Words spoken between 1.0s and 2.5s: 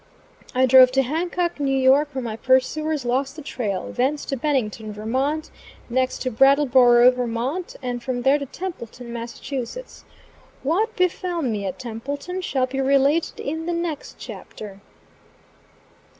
Hancock, N.Y., where my